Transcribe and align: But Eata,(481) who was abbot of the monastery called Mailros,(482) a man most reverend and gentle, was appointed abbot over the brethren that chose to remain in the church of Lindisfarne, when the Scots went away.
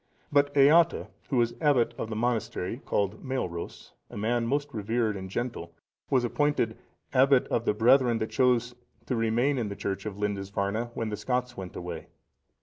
But 0.31 0.51
Eata,(481) 0.55 1.07
who 1.29 1.37
was 1.37 1.53
abbot 1.61 1.93
of 1.95 2.09
the 2.09 2.15
monastery 2.15 2.81
called 2.85 3.23
Mailros,(482) 3.23 3.91
a 4.09 4.17
man 4.17 4.47
most 4.47 4.69
reverend 4.73 5.15
and 5.15 5.29
gentle, 5.29 5.75
was 6.09 6.23
appointed 6.23 6.75
abbot 7.13 7.45
over 7.51 7.65
the 7.65 7.75
brethren 7.75 8.17
that 8.17 8.31
chose 8.31 8.73
to 9.05 9.15
remain 9.15 9.59
in 9.59 9.69
the 9.69 9.75
church 9.75 10.07
of 10.07 10.17
Lindisfarne, 10.17 10.89
when 10.95 11.09
the 11.09 11.17
Scots 11.17 11.55
went 11.55 11.75
away. 11.75 12.07